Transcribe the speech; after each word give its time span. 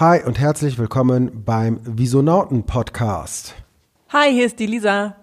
Hi 0.00 0.22
und 0.24 0.38
herzlich 0.38 0.78
willkommen 0.78 1.44
beim 1.44 1.78
Visonauten 1.84 2.64
Podcast. 2.64 3.54
Hi, 4.08 4.32
hier 4.32 4.46
ist 4.46 4.58
die 4.58 4.64
Lisa. 4.64 5.14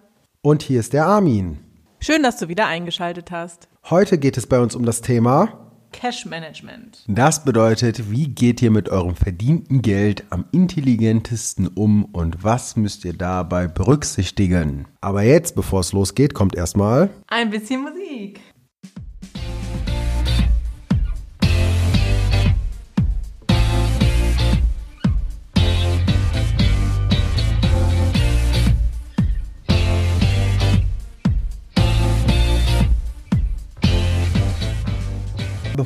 Und 0.43 0.61
hier 0.61 0.79
ist 0.79 0.93
der 0.93 1.07
Armin. 1.07 1.57
Schön, 2.00 2.21
dass 2.21 2.38
du 2.38 2.47
wieder 2.47 2.68
eingeschaltet 2.68 3.32
hast. 3.32 3.70
Heute 3.90 4.20
geht 4.20 4.38
es 4.38 4.46
bei 4.46 4.60
uns 4.60 4.76
um 4.76 4.86
das 4.86 5.02
Thema 5.02 5.71
Cash 5.94 6.28
Management. 6.28 7.04
Das 7.08 7.44
bedeutet, 7.44 8.12
wie 8.12 8.28
geht 8.28 8.62
ihr 8.62 8.70
mit 8.70 8.90
eurem 8.90 9.16
verdienten 9.16 9.82
Geld 9.82 10.26
am 10.29 10.46
intelligentesten 10.52 11.68
um 11.68 12.05
und 12.05 12.44
was 12.44 12.75
müsst 12.75 13.04
ihr 13.04 13.14
dabei 13.14 13.68
berücksichtigen? 13.68 14.86
Aber 15.02 15.23
jetzt, 15.23 15.55
bevor 15.55 15.80
es 15.80 15.91
losgeht, 15.91 16.36
kommt 16.36 16.54
erstmal 16.54 17.09
ein 17.30 17.50
bisschen 17.50 17.82
Musik. 17.82 18.41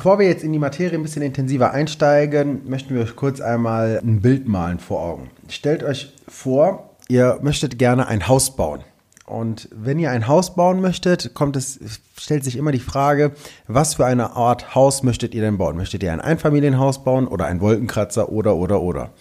Bevor 0.01 0.17
wir 0.17 0.27
jetzt 0.27 0.43
in 0.43 0.51
die 0.51 0.57
Materie 0.57 0.97
ein 0.97 1.03
bisschen 1.03 1.21
intensiver 1.21 1.73
einsteigen, 1.73 2.67
möchten 2.67 2.95
wir 2.95 3.03
euch 3.03 3.15
kurz 3.15 3.39
einmal 3.39 3.99
ein 4.03 4.19
Bild 4.19 4.47
malen 4.47 4.79
vor 4.79 4.99
Augen. 4.99 5.29
Stellt 5.47 5.83
euch 5.83 6.11
vor, 6.27 6.95
ihr 7.07 7.37
möchtet 7.43 7.77
gerne 7.77 8.07
ein 8.07 8.27
Haus 8.27 8.55
bauen. 8.55 8.79
Und 9.27 9.69
wenn 9.71 9.99
ihr 9.99 10.09
ein 10.09 10.27
Haus 10.27 10.55
bauen 10.55 10.81
möchtet, 10.81 11.35
kommt 11.35 11.55
es, 11.55 11.79
stellt 12.17 12.43
sich 12.43 12.57
immer 12.57 12.71
die 12.71 12.79
Frage, 12.79 13.33
was 13.67 13.93
für 13.93 14.07
eine 14.07 14.31
Art 14.31 14.73
Haus 14.73 15.03
möchtet 15.03 15.35
ihr 15.35 15.41
denn 15.43 15.59
bauen? 15.59 15.77
Möchtet 15.77 16.01
ihr 16.01 16.11
ein 16.11 16.19
Einfamilienhaus 16.19 17.03
bauen 17.03 17.27
oder 17.27 17.45
ein 17.45 17.61
Wolkenkratzer 17.61 18.31
oder 18.31 18.55
oder 18.55 18.81
oder? 18.81 19.11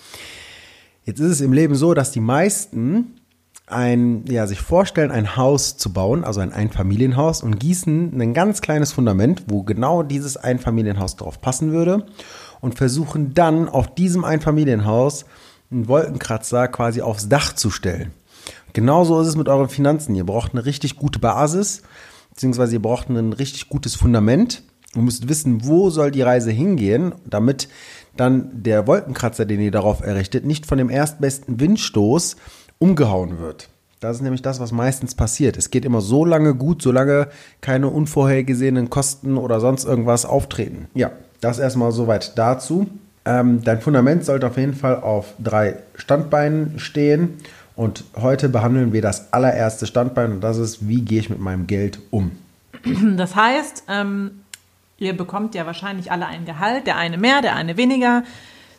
Jetzt 1.04 1.20
ist 1.20 1.30
es 1.30 1.40
im 1.42 1.52
Leben 1.52 1.74
so, 1.74 1.92
dass 1.92 2.10
die 2.10 2.20
meisten 2.20 3.19
ein, 3.72 4.24
ja, 4.26 4.46
sich 4.46 4.60
vorstellen, 4.60 5.10
ein 5.10 5.36
Haus 5.36 5.76
zu 5.76 5.92
bauen, 5.92 6.24
also 6.24 6.40
ein 6.40 6.52
Einfamilienhaus 6.52 7.42
und 7.42 7.58
gießen 7.58 8.20
ein 8.20 8.34
ganz 8.34 8.60
kleines 8.60 8.92
Fundament, 8.92 9.44
wo 9.48 9.62
genau 9.62 10.02
dieses 10.02 10.36
Einfamilienhaus 10.36 11.16
drauf 11.16 11.40
passen 11.40 11.72
würde 11.72 12.06
und 12.60 12.76
versuchen 12.76 13.34
dann 13.34 13.68
auf 13.68 13.94
diesem 13.94 14.24
Einfamilienhaus 14.24 15.24
einen 15.70 15.88
Wolkenkratzer 15.88 16.68
quasi 16.68 17.00
aufs 17.00 17.28
Dach 17.28 17.54
zu 17.54 17.70
stellen. 17.70 18.12
Genauso 18.72 19.20
ist 19.20 19.28
es 19.28 19.36
mit 19.36 19.48
euren 19.48 19.68
Finanzen. 19.68 20.14
Ihr 20.14 20.24
braucht 20.24 20.52
eine 20.52 20.64
richtig 20.64 20.96
gute 20.96 21.18
Basis, 21.18 21.82
beziehungsweise 22.30 22.74
ihr 22.74 22.82
braucht 22.82 23.08
ein 23.08 23.32
richtig 23.32 23.68
gutes 23.68 23.94
Fundament. 23.94 24.62
Ihr 24.94 25.02
müsst 25.02 25.28
wissen, 25.28 25.66
wo 25.66 25.90
soll 25.90 26.10
die 26.10 26.22
Reise 26.22 26.50
hingehen, 26.50 27.14
damit 27.24 27.68
dann 28.16 28.50
der 28.62 28.86
Wolkenkratzer, 28.86 29.44
den 29.44 29.60
ihr 29.60 29.70
darauf 29.70 30.00
errichtet, 30.00 30.44
nicht 30.44 30.66
von 30.66 30.78
dem 30.78 30.90
erstbesten 30.90 31.60
Windstoß 31.60 32.36
umgehauen 32.80 33.38
wird. 33.38 33.68
Das 34.00 34.16
ist 34.16 34.22
nämlich 34.22 34.42
das, 34.42 34.58
was 34.58 34.72
meistens 34.72 35.14
passiert. 35.14 35.56
Es 35.58 35.70
geht 35.70 35.84
immer 35.84 36.00
so 36.00 36.24
lange 36.24 36.54
gut, 36.54 36.82
solange 36.82 37.28
keine 37.60 37.88
unvorhergesehenen 37.88 38.90
Kosten 38.90 39.36
oder 39.36 39.60
sonst 39.60 39.84
irgendwas 39.84 40.24
auftreten. 40.24 40.88
Ja, 40.94 41.12
das 41.40 41.58
erstmal 41.58 41.92
soweit 41.92 42.36
dazu. 42.36 42.88
Ähm, 43.26 43.62
dein 43.62 43.82
Fundament 43.82 44.24
sollte 44.24 44.46
auf 44.46 44.56
jeden 44.56 44.74
Fall 44.74 44.96
auf 44.96 45.34
drei 45.38 45.76
Standbeinen 45.94 46.78
stehen. 46.78 47.38
Und 47.76 48.04
heute 48.16 48.48
behandeln 48.48 48.92
wir 48.92 49.02
das 49.02 49.32
allererste 49.32 49.86
Standbein 49.86 50.32
und 50.32 50.40
das 50.40 50.56
ist, 50.56 50.88
wie 50.88 51.02
gehe 51.02 51.20
ich 51.20 51.30
mit 51.30 51.40
meinem 51.40 51.66
Geld 51.66 52.00
um? 52.10 52.32
Das 53.16 53.36
heißt, 53.36 53.84
ähm, 53.88 54.42
ihr 54.98 55.14
bekommt 55.14 55.54
ja 55.54 55.66
wahrscheinlich 55.66 56.10
alle 56.10 56.26
ein 56.26 56.46
Gehalt, 56.46 56.86
der 56.86 56.96
eine 56.96 57.18
mehr, 57.18 57.42
der 57.42 57.54
eine 57.56 57.76
weniger. 57.76 58.22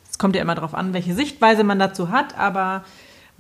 Es 0.10 0.18
kommt 0.18 0.36
ja 0.36 0.42
immer 0.42 0.56
darauf 0.56 0.74
an, 0.74 0.94
welche 0.94 1.14
Sichtweise 1.14 1.64
man 1.64 1.78
dazu 1.78 2.10
hat, 2.10 2.38
aber 2.38 2.84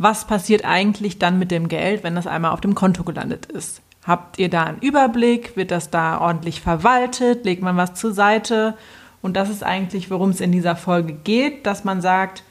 was 0.02 0.26
passiert 0.26 0.66
eigentlich 0.66 1.20
dann 1.20 1.38
mit 1.38 1.52
dem 1.52 1.68
Geld, 1.68 2.04
wenn 2.04 2.16
das 2.16 2.26
einmal 2.26 2.52
auf 2.52 2.62
dem 2.62 2.74
Konto 2.74 3.04
gelandet 3.04 3.46
ist? 3.46 3.82
Habt 4.04 4.40
ihr 4.40 4.50
da 4.50 4.64
einen 4.64 4.80
Überblick? 4.80 5.56
Wird 5.56 5.70
das 5.70 5.92
da 5.92 6.20
ordentlich 6.20 6.60
verwaltet? 6.60 7.46
Legt 7.46 7.62
man 7.62 7.78
was 7.78 7.94
zur 7.94 8.12
Seite? 8.12 8.76
Und 9.22 9.36
das 9.38 9.50
ist 9.50 9.64
eigentlich, 9.64 10.10
worum 10.10 10.32
es 10.32 10.42
in 10.42 10.52
dieser 10.52 10.76
Folge 10.76 11.14
geht, 11.14 11.68
dass 11.68 11.84
man 11.84 12.02
sagt, 12.02 12.44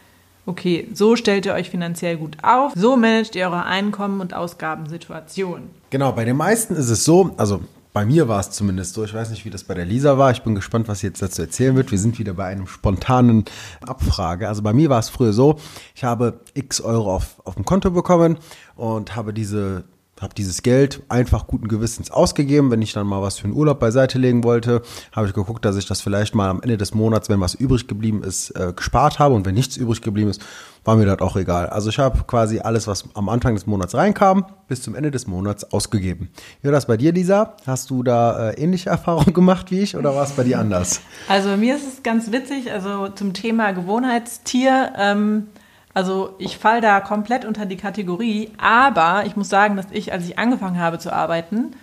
okay, 0.47 0.89
so 0.95 1.17
stellt 1.17 1.45
ihr 1.45 1.55
euch 1.55 1.71
finanziell 1.71 2.17
gut 2.17 2.37
auf, 2.43 2.73
so 2.77 2.97
managt 2.97 3.35
ihr 3.35 3.47
eure 3.47 3.65
Einkommen- 3.65 4.21
und 4.21 4.33
Ausgabensituation. 4.33 5.71
Genau, 5.91 6.13
bei 6.13 6.25
den 6.25 6.37
meisten 6.37 6.77
ist 6.77 6.89
es 6.89 7.05
so, 7.05 7.35
also 7.37 7.63
bei 7.93 8.05
mir 8.07 8.29
war 8.29 8.41
es 8.41 8.51
zumindest 8.51 8.95
so. 8.95 9.05
Ich 9.05 9.15
weiß 9.15 9.31
nicht, 9.31 9.45
wie 9.45 9.51
das 9.51 9.65
bei 9.65 9.75
der 9.75 9.85
Lisa 9.85 10.17
war. 10.17 10.31
Ich 10.31 10.43
bin 10.43 10.55
gespannt, 10.55 10.89
was 10.89 11.01
sie 11.01 11.09
jetzt 11.09 11.23
dazu 11.23 11.43
erzählen 11.43 11.75
wird. 11.75 11.91
Wir 11.91 11.99
sind 11.99 12.19
wieder 12.19 12.35
bei 12.35 12.47
einem 12.47 12.67
spontanen 12.67 13.45
Abfrage. 13.81 14.49
Also 14.49 14.63
bei 14.63 14.73
mir 14.73 14.91
war 14.91 15.01
es 15.01 15.09
früher 15.09 15.33
so, 15.33 15.59
ich 15.95 16.05
habe 16.05 16.41
x 16.55 16.81
Euro 16.81 17.15
auf, 17.15 17.41
auf 17.45 17.55
dem 17.55 17.65
Konto 17.65 17.91
bekommen 17.91 18.39
und 18.77 19.17
habe 19.17 19.35
diese 19.35 19.85
habe 20.21 20.35
dieses 20.35 20.63
Geld 20.63 21.03
einfach 21.09 21.47
guten 21.47 21.69
Gewissens 21.69 22.11
ausgegeben. 22.11 22.71
Wenn 22.71 22.83
ich 22.83 22.93
dann 22.93 23.07
mal 23.07 23.23
was 23.23 23.39
für 23.39 23.45
einen 23.45 23.55
Urlaub 23.55 23.81
beiseite 23.81 24.19
legen 24.19 24.45
wollte, 24.45 24.83
habe 25.13 25.27
ich 25.27 25.33
geguckt, 25.33 25.65
dass 25.65 25.77
ich 25.77 25.87
das 25.87 26.01
vielleicht 26.01 26.35
mal 26.35 26.51
am 26.51 26.61
Ende 26.63 26.77
des 26.77 26.95
Monats, 26.95 27.29
wenn 27.29 27.41
was 27.41 27.55
übrig 27.55 27.89
geblieben 27.89 28.23
ist, 28.23 28.51
äh, 28.51 28.73
gespart 28.75 29.19
habe. 29.19 29.35
Und 29.35 29.47
wenn 29.47 29.55
nichts 29.55 29.77
übrig 29.77 30.03
geblieben 30.03 30.31
ist, 30.31 30.43
war 30.85 30.97
mir 30.97 31.07
das 31.07 31.21
auch 31.21 31.37
egal. 31.37 31.69
Also 31.69 31.91
ich 31.91 31.99
habe 31.99 32.25
quasi 32.27 32.61
alles, 32.61 32.87
was 32.87 33.05
am 33.15 33.29
Anfang 33.29 33.55
des 33.55 33.67
Monats 33.67 33.95
reinkam, 33.95 34.47
bis 34.69 34.83
zum 34.83 34.95
Ende 34.95 35.11
des 35.11 35.27
Monats 35.27 35.73
ausgegeben. 35.73 36.31
Wie 36.61 36.67
war 36.67 36.73
das 36.73 36.87
bei 36.87 36.97
dir, 36.97 37.13
Lisa? 37.13 37.57
Hast 37.67 37.91
du 37.91 38.03
da 38.03 38.51
äh, 38.51 38.63
ähnliche 38.63 38.91
Erfahrungen 38.91 39.35
gemacht 39.35 39.71
wie 39.71 39.81
ich 39.81 39.97
oder 39.97 40.15
war 40.15 40.25
es 40.25 40.33
bei 40.33 40.45
dir 40.45 40.59
anders? 40.59 41.01
Also 41.29 41.57
mir 41.57 41.77
ist 41.77 41.87
es 41.87 42.03
ganz 42.03 42.31
witzig, 42.33 42.73
also 42.73 43.09
zum 43.09 43.33
Thema 43.33 43.73
Gewohnheitstier. 43.73 44.93
Ähm 44.99 45.47
also 45.95 46.35
ich 46.39 46.57
falle 46.57 46.81
da 46.81 47.01
komplett 47.01 47.45
unter 47.45 47.67
die 47.67 47.77
Kategorie, 47.77 48.51
aber 48.59 49.25
ich 49.27 49.37
muss 49.37 49.49
sagen, 49.49 49.77
dass 49.77 49.87
ich, 49.91 50.13
als 50.13 50.25
ich 50.29 50.39
angefangen 50.39 50.79
habe 50.79 50.99
zu 50.99 51.13
arbeiten, 51.13 51.75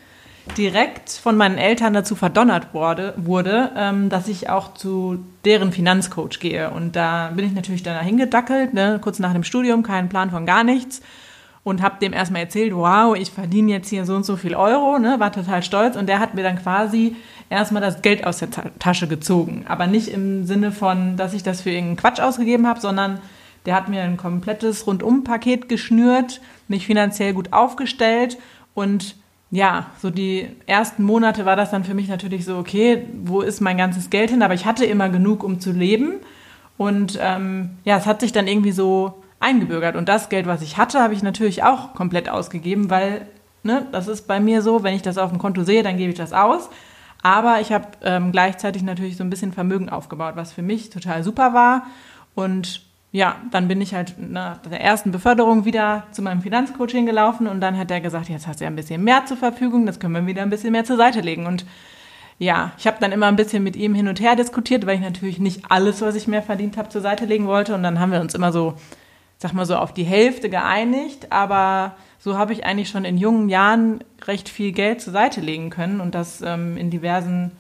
direkt 0.56 1.10
von 1.10 1.36
meinen 1.36 1.58
Eltern 1.58 1.94
dazu 1.94 2.16
verdonnert 2.16 2.74
wurde, 2.74 3.14
wurde 3.18 3.72
ähm, 3.76 4.10
dass 4.10 4.28
ich 4.28 4.50
auch 4.50 4.74
zu 4.74 5.20
deren 5.44 5.72
Finanzcoach 5.72 6.40
gehe. 6.40 6.70
Und 6.72 6.96
da 6.96 7.32
bin 7.36 7.46
ich 7.46 7.54
natürlich 7.54 7.84
dann 7.84 8.04
hingedackelt, 8.04 8.74
ne, 8.74 9.00
kurz 9.02 9.20
nach 9.20 9.34
dem 9.34 9.44
Studium, 9.44 9.84
keinen 9.84 10.10
Plan 10.10 10.32
von 10.32 10.46
gar 10.46 10.64
nichts. 10.64 11.02
Und 11.64 11.82
habe 11.82 12.00
dem 12.00 12.14
erstmal 12.14 12.44
erzählt, 12.44 12.74
wow, 12.74 13.14
ich 13.14 13.30
verdiene 13.30 13.74
jetzt 13.74 13.90
hier 13.90 14.06
so 14.06 14.16
und 14.16 14.26
so 14.26 14.38
viel 14.38 14.56
Euro, 14.56 15.00
ne, 15.00 15.20
war 15.20 15.34
total 15.34 15.64
stolz. 15.64 15.98
Und 15.98 16.08
der 16.08 16.20
hat 16.20 16.34
mir 16.34 16.44
dann 16.44 16.58
quasi 16.58 17.18
erstmal 17.50 17.82
das 17.82 18.02
Geld 18.02 18.26
aus 18.26 18.38
der 18.38 18.50
Tasche 18.80 19.10
gezogen. 19.10 19.66
Aber 19.68 19.86
nicht 19.86 20.08
im 20.08 20.46
Sinne 20.46 20.72
von, 20.72 21.18
dass 21.18 21.34
ich 21.34 21.44
das 21.44 21.62
für 21.62 21.72
irgendeinen 21.72 21.98
Quatsch 21.98 22.22
ausgegeben 22.22 22.68
habe, 22.68 22.80
sondern 22.80 23.20
der 23.68 23.76
hat 23.76 23.90
mir 23.90 24.02
ein 24.02 24.18
komplettes 24.18 24.88
Rundum-Paket 24.88 25.70
geschnürt, 25.70 26.42
mich 26.68 26.88
finanziell 26.88 27.34
gut 27.34 27.54
aufgestellt 27.54 28.40
und 28.74 29.16
ja, 29.52 29.88
so 30.02 30.10
die 30.10 30.48
ersten 30.66 31.04
Monate 31.04 31.46
war 31.46 31.56
das 31.56 31.72
dann 31.72 31.84
für 31.84 31.94
mich 31.94 32.10
natürlich 32.10 32.44
so, 32.46 32.58
okay, 32.58 33.06
wo 33.24 33.42
ist 33.42 33.62
mein 33.62 33.78
ganzes 33.78 34.10
Geld 34.10 34.30
hin? 34.30 34.42
Aber 34.42 34.54
ich 34.54 34.66
hatte 34.66 34.86
immer 34.86 35.10
genug, 35.10 35.44
um 35.44 35.60
zu 35.60 35.72
leben. 35.72 36.16
Und 36.78 37.18
ähm, 37.22 37.78
ja, 37.86 37.98
es 37.98 38.06
hat 38.06 38.20
sich 38.20 38.34
dann 38.34 38.48
irgendwie 38.48 38.74
so 38.74 39.24
eingebürgert. 39.40 39.96
Und 39.96 40.10
das 40.10 40.28
Geld, 40.28 40.48
was 40.48 40.62
ich 40.62 40.78
hatte, 40.78 41.00
habe 41.00 41.14
ich 41.14 41.24
natürlich 41.24 41.64
auch 41.64 41.94
komplett 41.94 42.28
ausgegeben, 42.28 42.90
weil 42.90 43.28
ne, 43.64 43.86
das 43.92 44.10
ist 44.10 44.28
bei 44.28 44.40
mir 44.40 44.62
so, 44.62 44.84
wenn 44.84 44.96
ich 44.96 45.02
das 45.02 45.18
auf 45.18 45.30
dem 45.30 45.40
Konto 45.40 45.64
sehe, 45.64 45.84
dann 45.84 45.98
gebe 45.98 46.12
ich 46.12 46.18
das 46.18 46.34
aus. 46.34 46.70
Aber 47.24 47.62
ich 47.62 47.72
habe 47.72 47.88
ähm, 48.04 48.32
gleichzeitig 48.32 48.84
natürlich 48.84 49.16
so 49.16 49.24
ein 49.24 49.30
bisschen 49.30 49.54
Vermögen 49.54 49.90
aufgebaut, 49.90 50.36
was 50.36 50.52
für 50.52 50.62
mich 50.62 50.90
total 50.90 51.24
super 51.24 51.54
war. 51.54 51.88
Und 52.36 52.87
ja, 53.18 53.38
dann 53.50 53.68
bin 53.68 53.82
ich 53.82 53.96
halt 53.96 54.14
nach 54.20 54.60
der 54.60 54.80
ersten 54.80 55.12
Beförderung 55.12 55.66
wieder 55.66 56.04
zu 56.12 56.22
meinem 56.22 56.44
Finanzcoaching 56.44 57.08
gelaufen 57.08 57.48
und 57.48 57.62
dann 57.62 57.76
hat 57.76 57.90
er 57.90 58.00
gesagt, 58.00 58.30
jetzt 58.30 58.46
hast 58.46 58.60
du 58.60 58.66
ja 58.66 58.70
ein 58.70 58.76
bisschen 58.76 59.04
mehr 59.04 59.26
zur 59.26 59.38
Verfügung, 59.38 59.88
das 59.88 60.00
können 60.00 60.14
wir 60.14 60.28
wieder 60.28 60.44
ein 60.44 60.52
bisschen 60.52 60.72
mehr 60.72 60.86
zur 60.86 60.98
Seite 60.98 61.22
legen. 61.22 61.48
Und 61.48 61.66
ja, 62.38 62.74
ich 62.78 62.86
habe 62.86 62.98
dann 63.00 63.12
immer 63.12 63.26
ein 63.26 63.36
bisschen 63.36 63.64
mit 63.64 63.76
ihm 63.76 63.96
hin 63.96 64.08
und 64.08 64.20
her 64.20 64.36
diskutiert, 64.36 64.86
weil 64.86 64.98
ich 64.98 65.02
natürlich 65.02 65.40
nicht 65.40 65.64
alles, 65.68 66.00
was 66.04 66.14
ich 66.14 66.28
mehr 66.28 66.44
verdient 66.44 66.78
habe, 66.78 66.90
zur 66.90 67.02
Seite 67.02 67.26
legen 67.26 67.48
wollte. 67.48 67.74
Und 67.74 67.82
dann 67.82 68.00
haben 68.00 68.12
wir 68.12 68.22
uns 68.22 68.36
immer 68.36 68.52
so, 68.52 68.76
sag 69.40 69.54
mal 69.54 69.66
so, 69.66 69.78
auf 69.78 69.96
die 69.96 70.04
Hälfte 70.04 70.52
geeinigt. 70.52 71.32
Aber 71.32 71.96
so 72.20 72.38
habe 72.38 72.54
ich 72.54 72.66
eigentlich 72.66 72.90
schon 72.90 73.04
in 73.04 73.18
jungen 73.18 73.50
Jahren 73.50 74.04
recht 74.28 74.48
viel 74.48 74.74
Geld 74.74 75.02
zur 75.02 75.14
Seite 75.14 75.42
legen 75.42 75.72
können 75.72 76.02
und 76.02 76.14
das 76.14 76.44
ähm, 76.44 76.78
in 76.78 76.92
diversen 76.92 77.52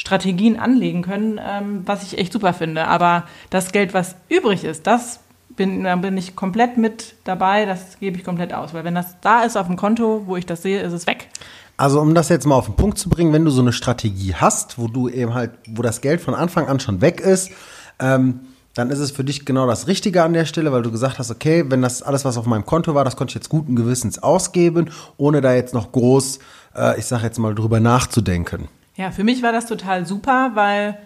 Strategien 0.00 0.58
anlegen 0.58 1.02
können, 1.02 1.38
ähm, 1.46 1.82
was 1.84 2.02
ich 2.02 2.16
echt 2.16 2.32
super 2.32 2.54
finde. 2.54 2.86
Aber 2.86 3.24
das 3.50 3.70
Geld, 3.70 3.92
was 3.92 4.16
übrig 4.30 4.64
ist, 4.64 4.86
das 4.86 5.20
bin, 5.56 5.84
da 5.84 5.94
bin 5.96 6.16
ich 6.16 6.34
komplett 6.34 6.78
mit 6.78 7.16
dabei, 7.24 7.66
das 7.66 7.98
gebe 8.00 8.16
ich 8.16 8.24
komplett 8.24 8.54
aus. 8.54 8.72
Weil 8.72 8.84
wenn 8.84 8.94
das 8.94 9.20
da 9.20 9.42
ist 9.42 9.58
auf 9.58 9.66
dem 9.66 9.76
Konto, 9.76 10.22
wo 10.24 10.36
ich 10.36 10.46
das 10.46 10.62
sehe, 10.62 10.80
ist 10.80 10.94
es 10.94 11.06
weg. 11.06 11.28
Also 11.76 12.00
um 12.00 12.14
das 12.14 12.30
jetzt 12.30 12.46
mal 12.46 12.54
auf 12.54 12.64
den 12.64 12.76
Punkt 12.76 12.96
zu 12.96 13.10
bringen, 13.10 13.34
wenn 13.34 13.44
du 13.44 13.50
so 13.50 13.60
eine 13.60 13.74
Strategie 13.74 14.34
hast, 14.34 14.78
wo 14.78 14.88
du 14.88 15.10
eben 15.10 15.34
halt, 15.34 15.50
wo 15.68 15.82
das 15.82 16.00
Geld 16.00 16.22
von 16.22 16.34
Anfang 16.34 16.66
an 16.66 16.80
schon 16.80 17.02
weg 17.02 17.20
ist, 17.20 17.50
ähm, 17.98 18.40
dann 18.72 18.90
ist 18.90 19.00
es 19.00 19.10
für 19.10 19.24
dich 19.24 19.44
genau 19.44 19.66
das 19.66 19.86
Richtige 19.86 20.22
an 20.22 20.32
der 20.32 20.46
Stelle, 20.46 20.72
weil 20.72 20.80
du 20.80 20.90
gesagt 20.90 21.18
hast, 21.18 21.30
okay, 21.30 21.66
wenn 21.68 21.82
das 21.82 22.02
alles, 22.02 22.24
was 22.24 22.38
auf 22.38 22.46
meinem 22.46 22.64
Konto 22.64 22.94
war, 22.94 23.04
das 23.04 23.16
konnte 23.16 23.32
ich 23.32 23.34
jetzt 23.34 23.50
guten 23.50 23.76
Gewissens 23.76 24.22
ausgeben, 24.22 24.88
ohne 25.18 25.42
da 25.42 25.52
jetzt 25.52 25.74
noch 25.74 25.92
groß, 25.92 26.38
äh, 26.74 26.98
ich 26.98 27.04
sage 27.04 27.24
jetzt 27.24 27.38
mal, 27.38 27.54
drüber 27.54 27.80
nachzudenken. 27.80 28.68
Ja, 28.96 29.10
für 29.10 29.24
mich 29.24 29.42
war 29.42 29.52
das 29.52 29.66
total 29.66 30.06
super, 30.06 30.52
weil 30.54 30.98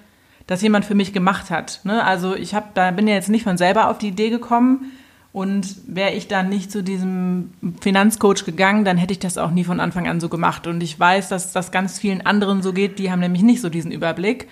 das 0.46 0.62
jemand 0.62 0.84
für 0.84 0.94
mich 0.94 1.12
gemacht 1.12 1.50
hat. 1.50 1.80
Ne? 1.84 2.04
Also 2.04 2.34
ich 2.34 2.54
hab, 2.54 2.74
da 2.74 2.90
bin 2.90 3.08
ja 3.08 3.14
jetzt 3.14 3.28
nicht 3.28 3.44
von 3.44 3.56
selber 3.56 3.88
auf 3.90 3.98
die 3.98 4.08
Idee 4.08 4.30
gekommen. 4.30 4.92
Und 5.32 5.78
wäre 5.88 6.12
ich 6.12 6.28
dann 6.28 6.48
nicht 6.48 6.70
zu 6.70 6.84
diesem 6.84 7.50
Finanzcoach 7.80 8.44
gegangen, 8.44 8.84
dann 8.84 8.96
hätte 8.96 9.12
ich 9.12 9.18
das 9.18 9.36
auch 9.36 9.50
nie 9.50 9.64
von 9.64 9.80
Anfang 9.80 10.06
an 10.06 10.20
so 10.20 10.28
gemacht. 10.28 10.68
Und 10.68 10.80
ich 10.80 10.98
weiß, 10.98 11.28
dass 11.28 11.52
das 11.52 11.72
ganz 11.72 11.98
vielen 11.98 12.24
anderen 12.24 12.62
so 12.62 12.72
geht, 12.72 13.00
die 13.00 13.10
haben 13.10 13.18
nämlich 13.18 13.42
nicht 13.42 13.60
so 13.60 13.68
diesen 13.68 13.90
Überblick 13.90 14.46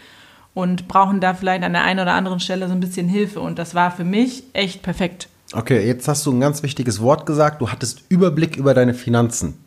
und 0.55 0.89
brauchen 0.89 1.21
da 1.21 1.35
vielleicht 1.35 1.63
an 1.63 1.73
der 1.73 1.85
einen 1.85 2.01
oder 2.01 2.15
anderen 2.15 2.41
Stelle 2.41 2.67
so 2.67 2.73
ein 2.73 2.81
bisschen 2.81 3.09
Hilfe. 3.09 3.39
Und 3.39 3.61
das 3.61 3.77
war 3.77 3.93
für 3.93 4.03
mich 4.03 4.43
echt 4.55 4.83
perfekt. 4.83 5.29
Okay, 5.53 5.87
jetzt 5.87 6.09
hast 6.09 6.27
du 6.27 6.33
ein 6.33 6.41
ganz 6.41 6.65
wichtiges 6.65 7.01
Wort 7.01 7.27
gesagt. 7.27 7.61
Du 7.61 7.71
hattest 7.71 8.03
Überblick 8.09 8.57
über 8.57 8.75
deine 8.75 8.95
Finanzen. 8.95 9.62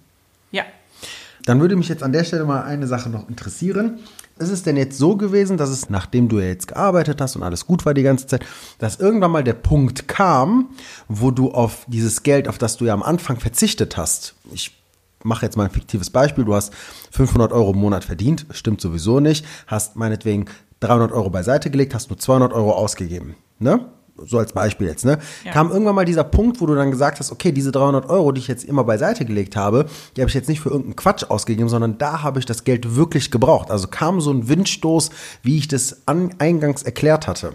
Dann 1.46 1.62
würde 1.62 1.76
mich 1.76 1.90
jetzt 1.90 2.04
an 2.04 2.12
der 2.12 2.24
Stelle 2.24 2.46
mal 2.46 2.64
eine 2.64 2.88
Sache 2.88 3.10
noch 3.10 3.30
interessieren. 3.30 4.00
Ist 4.38 4.50
es 4.50 4.64
denn 4.64 4.76
jetzt 4.76 4.98
so 4.98 5.16
gewesen, 5.16 5.58
dass 5.58 5.70
es, 5.70 5.90
nachdem 5.90 6.28
du 6.28 6.40
ja 6.40 6.48
jetzt 6.48 6.68
gearbeitet 6.68 7.22
hast 7.22 7.36
und 7.36 7.44
alles 7.44 7.66
gut 7.66 7.86
war 7.86 7.94
die 7.94 8.04
ganze 8.04 8.28
Zeit, 8.28 8.46
dass 8.80 9.00
irgendwann 9.00 9.32
mal 9.32 9.44
der 9.44 9.54
Punkt 9.54 10.08
kam, 10.08 10.70
wo 11.08 11.32
du 11.32 11.52
auf 11.52 11.86
dieses 11.88 12.24
Geld, 12.24 12.48
auf 12.48 12.58
das 12.58 12.76
du 12.78 12.86
ja 12.86 12.94
am 12.94 13.04
Anfang 13.04 13.40
verzichtet 13.40 13.96
hast, 13.96 14.36
ich 14.52 14.76
mache 15.24 15.46
jetzt 15.46 15.56
mal 15.56 15.66
ein 15.66 15.72
fiktives 15.72 16.10
Beispiel, 16.10 16.44
du 16.44 16.54
hast 16.54 16.74
500 17.12 17.54
Euro 17.54 17.72
im 17.72 17.80
Monat 17.80 18.04
verdient, 18.04 18.46
stimmt 18.52 18.82
sowieso 18.82 19.20
nicht, 19.20 19.46
hast 19.68 19.96
meinetwegen 19.96 20.46
300 20.82 21.12
Euro 21.14 21.30
beiseite 21.30 21.70
gelegt, 21.72 21.96
hast 21.96 22.10
nur 22.10 22.20
200 22.20 22.52
Euro 22.54 22.74
ausgegeben, 22.74 23.36
ne? 23.60 23.86
So 24.18 24.38
als 24.38 24.54
Beispiel 24.54 24.88
jetzt, 24.88 25.06
ne? 25.06 25.20
Ja. 25.44 25.52
Kam 25.52 25.72
irgendwann 25.72 25.96
mal 25.96 26.06
dieser 26.06 26.24
Punkt, 26.24 26.62
wo 26.62 26.66
du 26.66 26.76
dann 26.76 26.92
gesagt 26.92 27.20
hast, 27.20 27.32
okay, 27.32 27.52
diese 27.52 27.72
300 27.72 28.10
Euro, 28.10 28.32
die 28.32 28.40
ich 28.40 28.48
jetzt 28.48 28.64
immer 28.64 28.84
beiseite 28.84 29.26
gelegt 29.26 29.56
habe, 29.56 29.88
die 30.16 30.22
habe 30.22 30.30
ich 30.30 30.36
jetzt 30.36 30.48
nicht 30.48 30.62
für 30.62 30.70
irgendeinen 30.70 30.96
Quatsch 30.96 31.26
ausgegeben, 31.30 31.70
sondern 31.70 31.98
da 31.98 32.24
habe 32.24 32.40
ich 32.40 32.46
das 32.46 32.64
Geld 32.64 32.96
wirklich 32.96 33.32
gebraucht. 33.32 33.72
Also 33.72 33.88
kam 33.88 34.22
so 34.22 34.32
ein 34.32 34.48
Windstoß, 34.48 35.10
wie 35.44 35.58
ich 35.58 35.68
das 35.68 36.08
an, 36.08 36.34
eingangs 36.40 36.84
erklärt 36.84 37.28
hatte. 37.28 37.54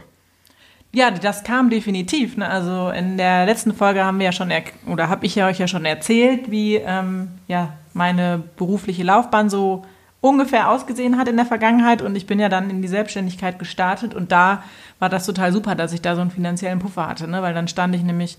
Ja, 0.92 1.10
das 1.10 1.44
kam 1.44 1.70
definitiv. 1.70 2.36
Ne? 2.36 2.48
Also 2.48 2.90
in 2.90 3.16
der 3.16 3.46
letzten 3.46 3.72
Folge 3.72 4.04
haben 4.04 4.18
wir 4.18 4.26
ja 4.26 4.32
schon, 4.32 4.52
oder 4.86 5.08
habe 5.08 5.24
ich 5.24 5.36
ja 5.36 5.46
euch 5.46 5.58
ja 5.58 5.68
schon 5.68 5.84
erzählt, 5.84 6.50
wie 6.50 6.76
ähm, 6.76 7.28
ja, 7.46 7.74
meine 7.92 8.42
berufliche 8.56 9.04
Laufbahn 9.04 9.48
so 9.48 9.84
ungefähr 10.20 10.70
ausgesehen 10.70 11.18
hat 11.18 11.28
in 11.28 11.36
der 11.36 11.46
Vergangenheit. 11.46 12.02
Und 12.02 12.16
ich 12.16 12.26
bin 12.26 12.38
ja 12.38 12.48
dann 12.48 12.70
in 12.70 12.82
die 12.82 12.88
Selbstständigkeit 12.88 13.58
gestartet 13.58 14.14
und 14.14 14.32
da 14.32 14.62
war 14.98 15.08
das 15.08 15.26
total 15.26 15.52
super, 15.52 15.74
dass 15.74 15.92
ich 15.92 16.02
da 16.02 16.14
so 16.14 16.20
einen 16.20 16.30
finanziellen 16.30 16.78
Puffer 16.78 17.08
hatte, 17.08 17.28
ne? 17.28 17.42
weil 17.42 17.54
dann 17.54 17.68
stand 17.68 17.94
ich 17.94 18.02
nämlich 18.02 18.38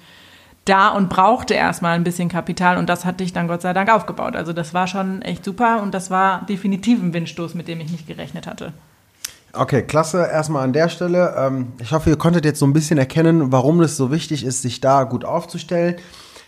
da 0.66 0.90
und 0.90 1.10
brauchte 1.10 1.56
erstmal 1.56 1.96
ein 1.96 2.04
bisschen 2.04 2.30
Kapital 2.30 2.78
und 2.78 2.88
das 2.88 3.04
hatte 3.04 3.24
ich 3.24 3.34
dann 3.34 3.48
Gott 3.48 3.64
sei 3.64 3.74
Dank 3.74 3.92
aufgebaut. 3.92 4.36
Also 4.36 4.54
das 4.54 4.74
war 4.74 4.86
schon 4.86 5.24
echt 5.24 5.44
super 5.44 5.82
und 5.82 5.94
das 5.94 6.12
war 6.12 6.46
definitiv 6.46 7.02
ein 7.02 7.14
Windstoß, 7.14 7.56
mit 7.56 7.68
dem 7.68 7.80
ich 7.80 7.92
nicht 7.92 8.08
gerechnet 8.08 8.46
hatte. 8.46 8.74
Okay, 9.54 9.82
klasse. 9.82 10.30
Erstmal 10.32 10.64
an 10.64 10.72
der 10.72 10.88
Stelle. 10.88 11.36
Ähm, 11.38 11.74
ich 11.80 11.92
hoffe, 11.92 12.10
ihr 12.10 12.16
konntet 12.16 12.46
jetzt 12.46 12.60
so 12.60 12.66
ein 12.66 12.74
bisschen 12.74 12.98
erkennen, 12.98 13.52
warum 13.52 13.82
es 13.82 13.98
so 13.98 14.12
wichtig 14.12 14.46
ist, 14.46 14.62
sich 14.62 14.80
da 14.80 15.04
gut 15.04 15.26
aufzustellen. 15.26 15.96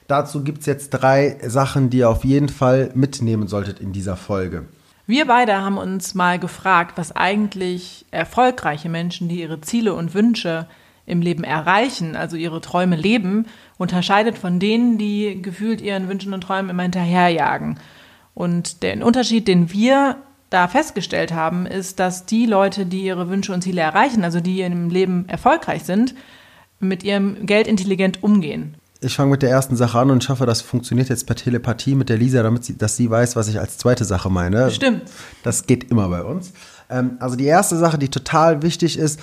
Dazu 0.08 0.44
gibt 0.44 0.60
es 0.60 0.68
jetzt 0.68 0.92
drei 0.92 1.38
Sachen, 1.46 1.90
die 1.90 1.98
ihr 2.00 2.10
auf 2.10 2.24
jeden 2.24 2.50
Fall 2.50 2.92
mitnehmen 2.94 3.48
solltet 3.48 3.80
in 3.80 3.94
dieser 3.94 4.16
Folge. 4.16 4.66
Wir 5.06 5.26
beide 5.28 5.62
haben 5.62 5.78
uns 5.78 6.16
mal 6.16 6.40
gefragt, 6.40 6.98
was 6.98 7.14
eigentlich 7.14 8.06
erfolgreiche 8.12 8.88
Menschen, 8.88 9.28
die 9.28 9.42
ihre 9.42 9.60
Ziele 9.60 9.94
und 9.96 10.14
Wünsche 10.14 10.68
im 11.06 11.22
Leben 11.22 11.44
erreichen, 11.44 12.16
also 12.16 12.38
ihre 12.38 12.62
Träume 12.62 12.96
leben, 12.96 13.46
unterscheidet 13.78 14.38
von 14.38 14.60
denen, 14.60 14.98
die 14.98 15.42
gefühlt 15.42 15.82
ihren 15.82 16.08
Wünschen 16.08 16.34
und 16.34 16.42
Träumen 16.42 16.70
immer 16.70 16.84
hinterherjagen. 16.84 17.80
Und 18.34 18.82
der 18.82 19.06
Unterschied, 19.06 19.50
den 19.50 19.74
wir 19.74 20.16
da 20.50 20.70
festgestellt 20.70 21.34
haben, 21.34 21.66
ist, 21.66 22.00
dass 22.00 22.26
die 22.26 22.46
Leute, 22.46 22.86
die 22.86 23.04
ihre 23.04 23.28
Wünsche 23.28 23.54
und 23.54 23.62
Ziele 23.62 23.82
erreichen, 23.82 24.24
also 24.24 24.40
die 24.40 24.62
im 24.62 24.90
Leben 24.90 25.28
erfolgreich 25.28 25.84
sind, 25.84 26.16
mit 26.80 27.04
ihrem 27.04 27.46
Geld 27.46 27.68
intelligent 27.68 28.24
umgehen 28.24 28.78
ich 29.04 29.16
fange 29.16 29.32
mit 29.32 29.42
der 29.42 29.50
ersten 29.50 29.76
Sache 29.76 30.00
an 30.00 30.12
und 30.12 30.24
ich 30.24 30.30
hoffe, 30.30 30.46
das 30.46 30.62
funktioniert 30.62 31.10
jetzt 31.10 31.26
per 31.26 31.36
Telepathie 31.36 31.96
mit 31.96 32.10
der 32.10 32.18
Lisa, 32.18 32.44
damit 32.44 32.66
sie, 32.66 32.78
dass 32.78 32.96
sie 32.96 33.10
weiß, 33.10 33.36
was 33.36 33.48
ich 33.48 33.60
als 33.60 33.78
zweite 33.78 34.06
Sache 34.06 34.30
meine. 34.30 34.72
Stimmt. 34.72 35.04
Das 35.44 35.66
geht 35.66 35.90
immer 35.92 36.10
bei 36.10 36.24
uns. 36.24 36.54
Ähm, 36.90 37.18
also 37.20 37.36
die 37.36 37.46
erste 37.46 37.78
Sache, 37.78 37.98
die 37.98 38.10
total 38.10 38.62
wichtig 38.62 38.98
ist, 38.98 39.20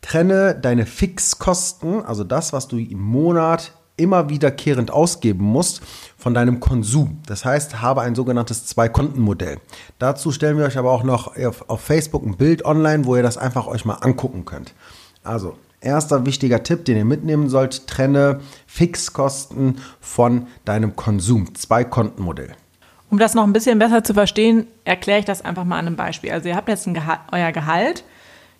trenne 0.00 0.54
deine 0.54 0.86
Fixkosten, 0.86 2.04
also 2.04 2.24
das, 2.24 2.52
was 2.52 2.68
du 2.68 2.78
im 2.78 3.00
Monat 3.00 3.72
immer 3.96 4.28
wiederkehrend 4.28 4.92
ausgeben 4.92 5.44
musst, 5.44 5.82
von 6.16 6.32
deinem 6.32 6.60
Konsum. 6.60 7.20
Das 7.26 7.44
heißt, 7.44 7.82
habe 7.82 8.02
ein 8.02 8.14
sogenanntes 8.14 8.64
Zwei-Konten-Modell. 8.66 9.58
Dazu 9.98 10.30
stellen 10.30 10.56
wir 10.56 10.64
euch 10.64 10.78
aber 10.78 10.92
auch 10.92 11.02
noch 11.02 11.36
auf, 11.36 11.68
auf 11.68 11.80
Facebook 11.80 12.24
ein 12.24 12.36
Bild 12.36 12.64
online, 12.64 13.04
wo 13.04 13.16
ihr 13.16 13.22
das 13.22 13.36
einfach 13.36 13.66
euch 13.66 13.84
mal 13.84 13.94
angucken 13.94 14.44
könnt. 14.44 14.72
Also, 15.24 15.56
Erster 15.80 16.26
wichtiger 16.26 16.62
Tipp, 16.62 16.84
den 16.84 16.96
ihr 16.96 17.04
mitnehmen 17.04 17.48
sollt, 17.48 17.86
trenne 17.86 18.40
Fixkosten 18.66 19.78
von 20.00 20.48
deinem 20.64 20.96
Konsum. 20.96 21.54
Zwei-Konten-Modell. 21.54 22.54
Um 23.10 23.18
das 23.18 23.34
noch 23.34 23.44
ein 23.44 23.52
bisschen 23.52 23.78
besser 23.78 24.04
zu 24.04 24.12
verstehen, 24.12 24.66
erkläre 24.84 25.20
ich 25.20 25.24
das 25.24 25.44
einfach 25.44 25.64
mal 25.64 25.78
an 25.78 25.86
einem 25.86 25.96
Beispiel. 25.96 26.30
Also 26.30 26.48
ihr 26.48 26.56
habt 26.56 26.68
jetzt 26.68 26.92
Gehalt, 26.92 27.20
euer 27.32 27.52
Gehalt, 27.52 28.04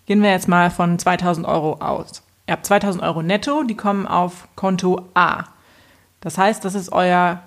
gehen 0.05 0.23
wir 0.23 0.31
jetzt 0.31 0.47
mal 0.47 0.71
von 0.71 0.97
2000 0.97 1.45
Euro 1.45 1.73
aus. 1.73 2.23
Ihr 2.47 2.53
habt 2.53 2.65
2000 2.65 3.03
Euro 3.03 3.21
netto, 3.21 3.63
die 3.63 3.77
kommen 3.77 4.07
auf 4.07 4.47
Konto 4.55 5.07
A. 5.13 5.43
Das 6.21 6.37
heißt, 6.37 6.65
das 6.65 6.73
ist 6.73 6.91
euer 6.91 7.43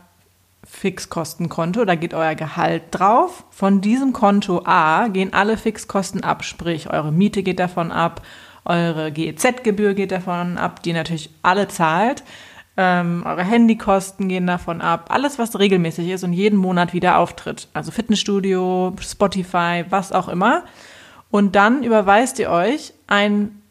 Fixkostenkonto, 0.64 1.84
da 1.84 1.96
geht 1.96 2.14
euer 2.14 2.36
Gehalt 2.36 2.84
drauf. 2.92 3.44
Von 3.50 3.80
diesem 3.80 4.12
Konto 4.12 4.62
A 4.64 5.08
gehen 5.08 5.32
alle 5.32 5.56
Fixkosten 5.56 6.22
ab, 6.22 6.44
sprich 6.44 6.88
eure 6.88 7.10
Miete 7.10 7.42
geht 7.42 7.58
davon 7.58 7.90
ab, 7.90 8.22
eure 8.64 9.10
GEZ-Gebühr 9.12 9.94
geht 9.94 10.12
davon 10.12 10.58
ab, 10.58 10.82
die 10.82 10.92
natürlich 10.92 11.30
alle 11.42 11.68
zahlt. 11.68 12.22
Ähm, 12.76 13.22
eure 13.26 13.42
Handykosten 13.44 14.28
gehen 14.28 14.46
davon 14.46 14.80
ab. 14.80 15.06
Alles, 15.08 15.38
was 15.38 15.58
regelmäßig 15.58 16.08
ist 16.08 16.24
und 16.24 16.32
jeden 16.32 16.58
Monat 16.58 16.94
wieder 16.94 17.18
auftritt. 17.18 17.68
Also 17.74 17.90
Fitnessstudio, 17.90 18.94
Spotify, 19.00 19.84
was 19.90 20.12
auch 20.12 20.28
immer. 20.28 20.64
Und 21.30 21.54
dann 21.56 21.82
überweist 21.82 22.38
ihr 22.38 22.50
euch 22.50 22.94
ein 23.06 23.62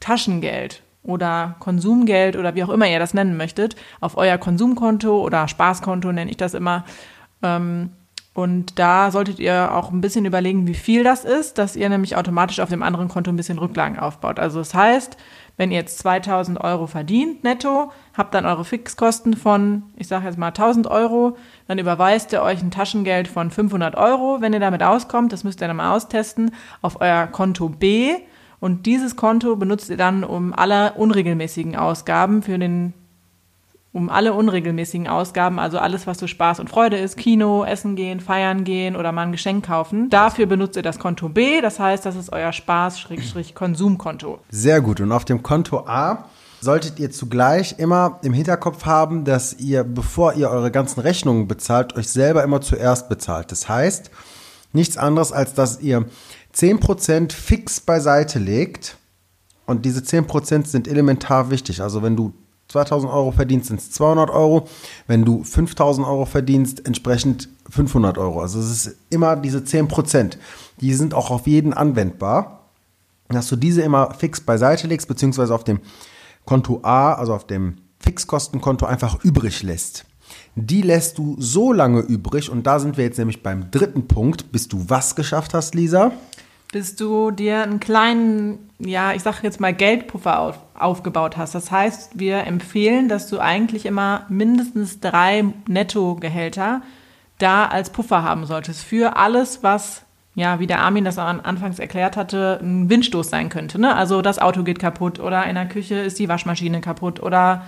Taschengeld 0.00 0.82
oder 1.04 1.56
Konsumgeld 1.60 2.36
oder 2.36 2.54
wie 2.54 2.64
auch 2.64 2.68
immer 2.68 2.88
ihr 2.88 2.98
das 2.98 3.14
nennen 3.14 3.36
möchtet, 3.36 3.76
auf 4.00 4.16
euer 4.16 4.38
Konsumkonto 4.38 5.20
oder 5.20 5.48
Spaßkonto 5.48 6.12
nenne 6.12 6.30
ich 6.30 6.36
das 6.36 6.54
immer. 6.54 6.84
Ähm, 7.42 7.90
und 8.34 8.78
da 8.78 9.10
solltet 9.10 9.38
ihr 9.38 9.74
auch 9.74 9.90
ein 9.90 10.00
bisschen 10.00 10.24
überlegen, 10.24 10.66
wie 10.66 10.74
viel 10.74 11.04
das 11.04 11.24
ist, 11.24 11.58
dass 11.58 11.76
ihr 11.76 11.88
nämlich 11.90 12.16
automatisch 12.16 12.60
auf 12.60 12.70
dem 12.70 12.82
anderen 12.82 13.08
Konto 13.08 13.30
ein 13.30 13.36
bisschen 13.36 13.58
Rücklagen 13.58 13.98
aufbaut. 13.98 14.38
Also 14.38 14.58
das 14.58 14.72
heißt, 14.72 15.18
wenn 15.58 15.70
ihr 15.70 15.76
jetzt 15.76 15.98
2000 15.98 16.58
Euro 16.58 16.86
verdient 16.86 17.44
netto, 17.44 17.92
habt 18.16 18.32
dann 18.34 18.46
eure 18.46 18.64
Fixkosten 18.64 19.36
von, 19.36 19.82
ich 19.96 20.08
sage 20.08 20.24
jetzt 20.24 20.38
mal 20.38 20.48
1000 20.48 20.86
Euro, 20.86 21.36
dann 21.68 21.78
überweist 21.78 22.32
ihr 22.32 22.42
euch 22.42 22.62
ein 22.62 22.70
Taschengeld 22.70 23.28
von 23.28 23.50
500 23.50 23.96
Euro, 23.96 24.40
wenn 24.40 24.54
ihr 24.54 24.60
damit 24.60 24.82
auskommt, 24.82 25.34
das 25.34 25.44
müsst 25.44 25.60
ihr 25.60 25.68
dann 25.68 25.76
mal 25.76 25.94
austesten, 25.94 26.52
auf 26.80 27.02
euer 27.02 27.26
Konto 27.26 27.68
B. 27.68 28.14
Und 28.60 28.86
dieses 28.86 29.16
Konto 29.16 29.56
benutzt 29.56 29.90
ihr 29.90 29.98
dann, 29.98 30.24
um 30.24 30.54
alle 30.54 30.92
unregelmäßigen 30.92 31.76
Ausgaben 31.76 32.42
für 32.42 32.58
den 32.58 32.94
um 33.92 34.08
alle 34.08 34.32
unregelmäßigen 34.32 35.06
Ausgaben, 35.06 35.58
also 35.58 35.78
alles, 35.78 36.06
was 36.06 36.18
so 36.18 36.26
Spaß 36.26 36.60
und 36.60 36.70
Freude 36.70 36.96
ist, 36.96 37.16
Kino, 37.16 37.64
Essen 37.64 37.94
gehen, 37.94 38.20
feiern 38.20 38.64
gehen 38.64 38.96
oder 38.96 39.12
mal 39.12 39.22
ein 39.22 39.32
Geschenk 39.32 39.66
kaufen. 39.66 40.08
Dafür 40.08 40.46
benutzt 40.46 40.76
ihr 40.76 40.82
das 40.82 40.98
Konto 40.98 41.28
B, 41.28 41.60
das 41.60 41.78
heißt, 41.78 42.06
das 42.06 42.16
ist 42.16 42.32
euer 42.32 42.52
Spaß-Konsumkonto. 42.52 44.38
Sehr 44.48 44.80
gut. 44.80 45.00
Und 45.00 45.12
auf 45.12 45.26
dem 45.26 45.42
Konto 45.42 45.80
A 45.86 46.24
solltet 46.62 47.00
ihr 47.00 47.10
zugleich 47.10 47.78
immer 47.78 48.18
im 48.22 48.32
Hinterkopf 48.32 48.86
haben, 48.86 49.24
dass 49.24 49.54
ihr, 49.58 49.84
bevor 49.84 50.34
ihr 50.34 50.48
eure 50.48 50.70
ganzen 50.70 51.00
Rechnungen 51.00 51.46
bezahlt, 51.46 51.94
euch 51.96 52.08
selber 52.08 52.42
immer 52.44 52.60
zuerst 52.60 53.08
bezahlt. 53.08 53.52
Das 53.52 53.68
heißt, 53.68 54.10
nichts 54.72 54.96
anderes, 54.96 55.32
als 55.32 55.54
dass 55.54 55.80
ihr 55.80 56.06
10% 56.54 57.32
fix 57.32 57.80
beiseite 57.80 58.38
legt. 58.38 58.96
Und 59.66 59.84
diese 59.84 60.00
10% 60.00 60.66
sind 60.66 60.88
elementar 60.88 61.50
wichtig. 61.50 61.82
Also 61.82 62.02
wenn 62.02 62.16
du 62.16 62.32
2000 62.72 63.12
Euro 63.12 63.32
verdienst, 63.32 63.68
sind 63.68 63.80
es 63.80 63.90
200 63.92 64.30
Euro. 64.30 64.66
Wenn 65.06 65.24
du 65.24 65.44
5000 65.44 66.06
Euro 66.06 66.24
verdienst, 66.24 66.86
entsprechend 66.86 67.48
500 67.70 68.18
Euro. 68.18 68.40
Also 68.40 68.58
es 68.58 68.70
ist 68.70 68.96
immer 69.10 69.36
diese 69.36 69.64
10 69.64 69.88
Prozent. 69.88 70.38
Die 70.80 70.94
sind 70.94 71.14
auch 71.14 71.30
auf 71.30 71.46
jeden 71.46 71.72
anwendbar. 71.72 72.60
Dass 73.28 73.48
du 73.48 73.56
diese 73.56 73.82
immer 73.82 74.12
fix 74.14 74.40
beiseite 74.40 74.86
legst, 74.86 75.08
beziehungsweise 75.08 75.54
auf 75.54 75.64
dem 75.64 75.80
Konto 76.44 76.80
A, 76.82 77.14
also 77.14 77.34
auf 77.34 77.46
dem 77.46 77.76
Fixkostenkonto 78.00 78.84
einfach 78.84 79.22
übrig 79.24 79.62
lässt. 79.62 80.04
Die 80.54 80.82
lässt 80.82 81.18
du 81.18 81.36
so 81.38 81.72
lange 81.72 82.00
übrig 82.00 82.50
und 82.50 82.66
da 82.66 82.78
sind 82.78 82.96
wir 82.96 83.04
jetzt 83.04 83.18
nämlich 83.18 83.42
beim 83.42 83.70
dritten 83.70 84.06
Punkt, 84.06 84.52
bis 84.52 84.68
du 84.68 84.84
was 84.88 85.14
geschafft 85.14 85.54
hast, 85.54 85.74
Lisa? 85.74 86.12
Bis 86.72 86.96
du 86.96 87.30
dir 87.30 87.62
einen 87.62 87.78
kleinen, 87.78 88.70
ja, 88.78 89.12
ich 89.12 89.22
sage 89.22 89.38
jetzt 89.42 89.60
mal 89.60 89.74
Geldpuffer 89.74 90.40
auf, 90.40 90.58
aufgebaut 90.74 91.36
hast. 91.36 91.54
Das 91.54 91.70
heißt, 91.70 92.18
wir 92.18 92.44
empfehlen, 92.46 93.08
dass 93.08 93.28
du 93.28 93.38
eigentlich 93.38 93.86
immer 93.86 94.26
mindestens 94.28 94.98
drei 94.98 95.44
Nettogehälter 95.68 96.82
da 97.38 97.66
als 97.66 97.90
Puffer 97.90 98.24
haben 98.24 98.46
solltest 98.46 98.82
für 98.82 99.16
alles, 99.16 99.62
was 99.62 100.02
ja, 100.34 100.60
wie 100.60 100.66
der 100.66 100.80
Armin 100.80 101.04
das 101.04 101.18
anfangs 101.18 101.78
erklärt 101.78 102.16
hatte, 102.16 102.58
ein 102.62 102.88
Windstoß 102.88 103.28
sein 103.28 103.50
könnte. 103.50 103.78
Ne? 103.78 103.94
Also 103.94 104.22
das 104.22 104.38
Auto 104.38 104.62
geht 104.62 104.78
kaputt 104.78 105.20
oder 105.20 105.44
in 105.44 105.54
der 105.56 105.68
Küche 105.68 105.96
ist 105.96 106.18
die 106.18 106.28
Waschmaschine 106.28 106.80
kaputt 106.80 107.20
oder 107.20 107.66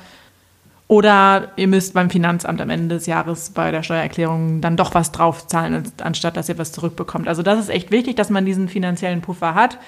oder 0.87 1.53
ihr 1.57 1.69
müsst 1.69 1.95
beim 1.95 2.11
Finanzamt 2.11 2.61
am 2.61 2.71
Ende 2.71 2.95
des 2.95 3.07
Jahres 3.07 3.51
bei 3.51 3.71
der 3.71 3.83
Steuererklärung 3.83 4.61
dann 4.61 4.77
doch 4.77 4.95
was 4.95 5.13
draufzahlen, 5.13 5.83
anstatt 6.03 6.37
dass 6.37 6.49
ihr 6.49 6.59
was 6.59 6.73
zurückbekommt. 6.73 7.27
Also 7.27 7.43
das 7.43 7.59
ist 7.59 7.71
echt 7.71 7.91
wichtig, 7.91 8.17
dass 8.17 8.31
man 8.31 8.45
diesen 8.45 8.69
finanziellen 8.69 9.23
Puffer 9.23 9.55
hat. 9.55 9.79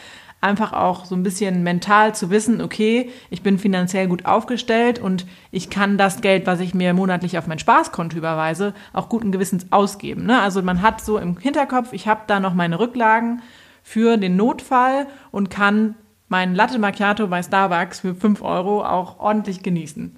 Einfach 0.41 0.73
auch 0.73 1.05
so 1.05 1.15
ein 1.15 1.23
bisschen 1.23 1.62
mental 1.62 2.15
zu 2.15 2.31
wissen, 2.31 2.61
okay, 2.61 3.11
ich 3.31 3.43
bin 3.43 3.59
finanziell 3.59 4.07
gut 4.07 4.26
aufgestellt 4.26 4.99
und 4.99 5.26
ich 5.50 5.71
kann 5.71 5.99
das 5.99 6.21
Geld, 6.21 6.47
was 6.47 6.61
ich 6.61 6.75
mir 6.75 6.93
monatlich 6.95 7.38
auf 7.38 7.47
mein 7.47 7.59
Spaßkonto 7.59 8.17
überweise, 8.17 8.75
auch 8.93 9.09
guten 9.09 9.33
Gewissens 9.33 9.73
ausgeben. 9.73 10.25
Ne? 10.26 10.41
Also 10.41 10.62
man 10.62 10.83
hat 10.83 11.00
so 11.03 11.19
im 11.19 11.38
Hinterkopf, 11.38 11.93
ich 11.93 12.07
habe 12.07 12.23
da 12.26 12.38
noch 12.38 12.55
meine 12.55 12.79
Rücklagen 12.79 13.43
für 13.83 14.17
den 14.17 14.37
Notfall 14.37 15.07
und 15.31 15.50
kann 15.50 15.95
meinen 16.29 16.55
Latte 16.55 16.79
Macchiato 16.79 17.26
bei 17.26 17.43
Starbucks 17.43 18.00
für 18.00 18.15
5 18.15 18.43
Euro 18.43 18.85
auch 18.85 19.19
ordentlich 19.19 19.62
genießen. 19.62 20.17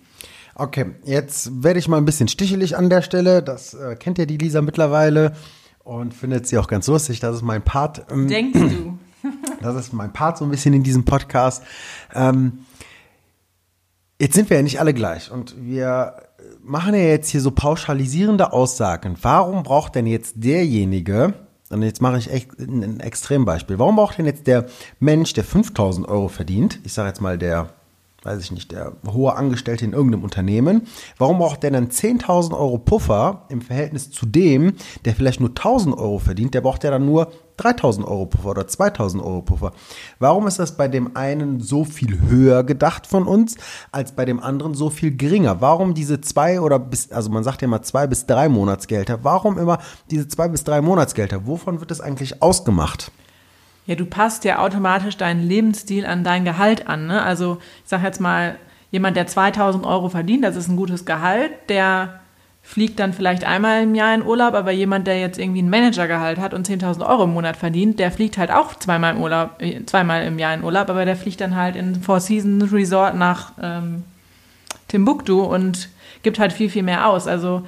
Okay, 0.61 0.87
jetzt 1.05 1.63
werde 1.63 1.79
ich 1.79 1.87
mal 1.87 1.99
ein 1.99 2.05
bisschen 2.05 2.27
stichelig 2.27 2.77
an 2.77 2.91
der 2.91 3.03
Stelle. 3.03 3.45
Das 3.45 3.75
äh, 3.75 3.95
kennt 3.95 4.19
ja 4.19 4.27
die 4.27 4.39
Lisa 4.39 4.61
mittlerweile 4.61 5.33
und 5.85 6.13
findet 6.13 6.49
sie 6.49 6.59
auch 6.59 6.67
ganz 6.67 6.89
lustig. 6.89 7.21
Das 7.21 7.37
ist 7.37 7.43
mein 7.43 7.63
Part. 7.63 8.05
Ähm, 8.11 8.27
Denkst 8.27 8.59
du? 8.59 8.99
das 9.63 9.77
ist 9.77 9.93
mein 9.93 10.13
Part 10.13 10.37
so 10.37 10.45
ein 10.45 10.51
bisschen 10.51 10.75
in 10.75 10.83
diesem 10.83 11.05
Podcast. 11.05 11.63
Ähm, 12.13 12.65
jetzt 14.21 14.35
sind 14.35 14.51
wir 14.51 14.57
ja 14.57 14.65
nicht 14.65 14.81
alle 14.81 14.95
gleich 14.95 15.31
und 15.31 15.55
wir 15.65 16.15
machen 16.61 16.93
ja 16.93 17.03
jetzt 17.03 17.31
hier 17.31 17.41
so 17.41 17.53
pauschalisierende 17.53 18.53
Aussagen. 18.53 19.17
Warum 19.23 19.63
braucht 19.63 19.95
denn 19.95 20.07
jetzt 20.07 20.35
derjenige, 20.37 21.35
und 21.71 21.83
jetzt 21.83 22.03
mache 22.03 22.19
ich 22.19 22.33
echt 22.33 22.59
ein 22.59 22.99
Extrembeispiel, 22.99 23.79
warum 23.79 23.95
braucht 23.95 24.19
denn 24.19 24.27
jetzt 24.27 24.49
der 24.49 24.67
Mensch, 24.99 25.35
der 25.35 25.45
5000 25.45 26.09
Euro 26.09 26.27
verdient, 26.27 26.81
ich 26.83 26.93
sage 26.93 27.09
jetzt 27.09 27.21
mal 27.21 27.39
der 27.39 27.78
weiß 28.23 28.41
ich 28.41 28.51
nicht, 28.51 28.73
der 28.73 28.95
hohe 29.07 29.37
Angestellte 29.37 29.85
in 29.85 29.93
irgendeinem 29.93 30.25
Unternehmen, 30.25 30.87
warum 31.19 31.39
braucht 31.39 31.63
der 31.63 31.71
dann 31.71 31.89
10.000 31.89 32.53
Euro 32.53 32.79
Puffer 32.79 33.45
im 33.49 33.61
Verhältnis 33.61 34.11
zu 34.11 34.27
dem, 34.27 34.75
der 35.05 35.15
vielleicht 35.15 35.41
nur 35.41 35.51
1.000 35.51 35.97
Euro 35.97 36.19
verdient, 36.19 36.55
der 36.55 36.61
braucht 36.61 36.83
ja 36.83 36.91
dann 36.91 37.07
nur 37.07 37.31
3.000 37.59 38.05
Euro 38.05 38.27
Puffer 38.27 38.51
oder 38.51 38.63
2.000 38.63 39.23
Euro 39.23 39.43
Puffer. 39.43 39.73
Warum 40.19 40.47
ist 40.47 40.59
das 40.59 40.77
bei 40.77 40.89
dem 40.89 41.17
einen 41.17 41.61
so 41.61 41.85
viel 41.85 42.21
höher 42.29 42.65
gedacht 42.65 43.07
von 43.07 43.27
uns, 43.27 43.57
als 43.93 44.13
bei 44.13 44.25
dem 44.25 44.41
anderen 44.41 44.75
so 44.75 44.91
viel 44.91 45.17
geringer? 45.17 45.61
Warum 45.61 45.95
diese 45.95 46.21
zwei 46.21 46.61
oder 46.61 46.79
bis, 46.79 47.13
also 47.13 47.31
man 47.31 47.45
sagt 47.45 47.63
ja 47.63 47.67
immer 47.67 47.83
zwei 47.83 48.07
bis 48.07 48.27
drei 48.27 48.49
Monatsgelder, 48.49 49.21
warum 49.23 49.59
immer 49.59 49.79
diese 50.11 50.27
zwei 50.29 50.49
bis 50.49 50.65
drei 50.65 50.81
Monatsgelder? 50.81 51.47
Wovon 51.47 51.81
wird 51.81 51.91
das 51.91 52.01
eigentlich 52.01 52.43
ausgemacht? 52.43 53.13
Ja, 53.89 53.95
du 53.95 54.05
passt 54.05 54.45
ja 54.45 54.59
automatisch 54.59 55.17
deinen 55.17 55.43
Lebensstil 55.43 56.05
an 56.05 56.23
dein 56.23 56.45
Gehalt 56.45 56.89
an. 56.89 57.07
Ne? 57.07 57.23
Also 57.23 57.57
ich 57.83 57.89
sage 57.89 58.05
jetzt 58.05 58.21
mal, 58.21 58.57
jemand, 58.91 59.17
der 59.17 59.27
2000 59.27 59.87
Euro 59.87 60.11
verdient, 60.11 60.45
das 60.45 60.57
ist 60.57 60.69
ein 60.69 60.77
gutes 60.77 61.07
Gehalt, 61.07 61.53
der 61.71 62.21
fliegt 62.63 63.01
dann 63.01 63.15
vielleicht 63.15 63.45
einmal 63.45 63.85
im 63.85 63.95
Jahr 63.95 64.15
in 64.15 64.23
Urlaub, 64.23 64.53
aber 64.53 64.73
jemand, 64.73 65.07
der 65.07 65.19
jetzt 65.19 65.39
irgendwie 65.39 65.63
ein 65.63 65.71
Managergehalt 65.71 66.39
hat 66.39 66.53
und 66.53 66.69
10.000 66.69 67.09
Euro 67.09 67.25
im 67.25 67.33
Monat 67.33 67.57
verdient, 67.57 67.99
der 67.99 68.13
fliegt 68.13 68.37
halt 68.37 68.51
auch 68.51 68.75
zweimal 68.75 69.15
im 69.17 69.23
Urlaub, 69.23 69.53
äh, 69.59 69.83
zweimal 69.87 70.27
im 70.27 70.39
Jahr 70.39 70.53
in 70.53 70.63
Urlaub, 70.63 70.91
aber 70.91 71.07
der 71.07 71.17
fliegt 71.17 71.41
dann 71.41 71.57
halt 71.57 71.75
in 71.75 72.03
Four 72.03 72.21
Seasons 72.21 72.71
Resort 72.71 73.17
nach 73.17 73.53
ähm, 73.63 74.05
Timbuktu 74.89 75.41
und 75.41 75.89
gibt 76.23 76.39
halt 76.39 76.53
viel, 76.53 76.69
viel 76.69 76.83
mehr 76.83 77.09
aus. 77.09 77.27
Also 77.27 77.63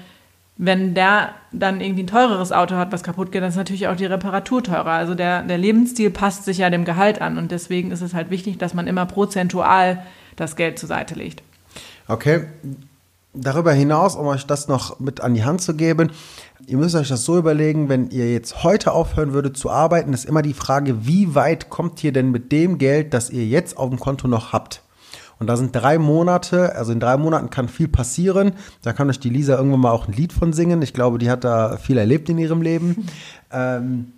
wenn 0.62 0.92
der 0.92 1.30
dann 1.52 1.80
irgendwie 1.80 2.02
ein 2.02 2.06
teureres 2.06 2.52
Auto 2.52 2.74
hat, 2.74 2.92
was 2.92 3.02
kaputt 3.02 3.32
geht, 3.32 3.40
dann 3.40 3.48
ist 3.48 3.56
natürlich 3.56 3.88
auch 3.88 3.96
die 3.96 4.04
Reparatur 4.04 4.62
teurer. 4.62 4.90
Also 4.90 5.14
der, 5.14 5.42
der 5.42 5.56
Lebensstil 5.56 6.10
passt 6.10 6.44
sich 6.44 6.58
ja 6.58 6.68
dem 6.68 6.84
Gehalt 6.84 7.22
an 7.22 7.38
und 7.38 7.50
deswegen 7.50 7.90
ist 7.90 8.02
es 8.02 8.12
halt 8.12 8.28
wichtig, 8.28 8.58
dass 8.58 8.74
man 8.74 8.86
immer 8.86 9.06
prozentual 9.06 10.02
das 10.36 10.56
Geld 10.56 10.78
zur 10.78 10.90
Seite 10.90 11.14
legt. 11.14 11.42
Okay. 12.08 12.44
Darüber 13.32 13.72
hinaus, 13.72 14.16
um 14.16 14.26
euch 14.26 14.44
das 14.44 14.68
noch 14.68 15.00
mit 15.00 15.22
an 15.22 15.32
die 15.32 15.44
Hand 15.44 15.62
zu 15.62 15.74
geben, 15.74 16.10
ihr 16.66 16.76
müsst 16.76 16.94
euch 16.94 17.08
das 17.08 17.24
so 17.24 17.38
überlegen, 17.38 17.88
wenn 17.88 18.10
ihr 18.10 18.30
jetzt 18.30 18.62
heute 18.62 18.92
aufhören 18.92 19.32
würdet 19.32 19.56
zu 19.56 19.70
arbeiten, 19.70 20.12
ist 20.12 20.26
immer 20.26 20.42
die 20.42 20.52
Frage, 20.52 21.06
wie 21.06 21.34
weit 21.34 21.70
kommt 21.70 22.04
ihr 22.04 22.12
denn 22.12 22.32
mit 22.32 22.52
dem 22.52 22.76
Geld, 22.76 23.14
das 23.14 23.30
ihr 23.30 23.46
jetzt 23.46 23.78
auf 23.78 23.88
dem 23.88 23.98
Konto 23.98 24.28
noch 24.28 24.52
habt? 24.52 24.82
Und 25.40 25.46
da 25.46 25.56
sind 25.56 25.74
drei 25.74 25.98
Monate, 25.98 26.76
also 26.76 26.92
in 26.92 27.00
drei 27.00 27.16
Monaten 27.16 27.48
kann 27.48 27.68
viel 27.68 27.88
passieren. 27.88 28.52
Da 28.82 28.92
kann 28.92 29.08
euch 29.08 29.18
die 29.18 29.30
Lisa 29.30 29.56
irgendwann 29.56 29.80
mal 29.80 29.90
auch 29.90 30.06
ein 30.06 30.12
Lied 30.12 30.34
von 30.34 30.52
singen. 30.52 30.82
Ich 30.82 30.92
glaube, 30.92 31.18
die 31.18 31.30
hat 31.30 31.44
da 31.44 31.78
viel 31.78 31.96
erlebt 31.96 32.28
in 32.28 32.36
ihrem 32.36 32.60
Leben. 32.60 33.06
ähm, 33.50 34.12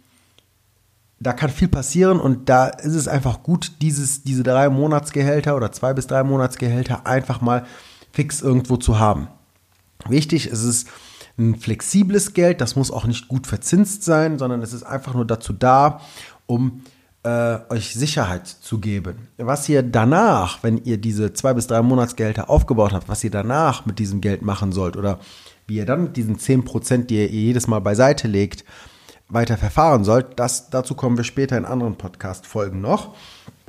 da 1.20 1.32
kann 1.32 1.50
viel 1.50 1.68
passieren 1.68 2.18
und 2.18 2.48
da 2.48 2.66
ist 2.66 2.96
es 2.96 3.06
einfach 3.06 3.44
gut, 3.44 3.74
dieses, 3.80 4.24
diese 4.24 4.42
drei 4.42 4.68
Monatsgehälter 4.68 5.56
oder 5.56 5.70
zwei 5.70 5.94
bis 5.94 6.08
drei 6.08 6.24
Monatsgehälter 6.24 7.06
einfach 7.06 7.40
mal 7.40 7.64
fix 8.10 8.42
irgendwo 8.42 8.76
zu 8.76 8.98
haben. 8.98 9.28
Wichtig 10.08 10.48
ist 10.48 10.64
es 10.64 10.86
ein 11.38 11.54
flexibles 11.54 12.34
Geld, 12.34 12.60
das 12.60 12.74
muss 12.74 12.90
auch 12.90 13.06
nicht 13.06 13.28
gut 13.28 13.46
verzinst 13.46 14.02
sein, 14.02 14.40
sondern 14.40 14.62
es 14.62 14.72
ist 14.72 14.82
einfach 14.82 15.14
nur 15.14 15.24
dazu 15.24 15.52
da, 15.52 16.00
um 16.46 16.82
äh, 17.24 17.58
euch 17.70 17.94
Sicherheit 17.94 18.46
zu 18.46 18.78
geben. 18.78 19.28
Was 19.38 19.68
ihr 19.68 19.82
danach, 19.82 20.62
wenn 20.62 20.78
ihr 20.78 20.98
diese 20.98 21.32
zwei 21.32 21.54
bis 21.54 21.66
drei 21.66 21.82
Monatsgelder 21.82 22.50
aufgebaut 22.50 22.92
habt, 22.92 23.08
was 23.08 23.22
ihr 23.22 23.30
danach 23.30 23.86
mit 23.86 23.98
diesem 23.98 24.20
Geld 24.20 24.42
machen 24.42 24.72
sollt 24.72 24.96
oder 24.96 25.20
wie 25.66 25.76
ihr 25.76 25.86
dann 25.86 26.04
mit 26.04 26.16
diesen 26.16 26.38
10 26.38 26.64
Prozent, 26.64 27.10
die 27.10 27.16
ihr 27.16 27.28
jedes 27.28 27.68
Mal 27.68 27.80
beiseite 27.80 28.26
legt, 28.26 28.64
weiter 29.28 29.56
verfahren 29.56 30.04
sollt, 30.04 30.38
das, 30.38 30.70
dazu 30.70 30.94
kommen 30.94 31.16
wir 31.16 31.24
später 31.24 31.56
in 31.56 31.64
anderen 31.64 31.96
Podcast-Folgen 31.96 32.80
noch. 32.80 33.14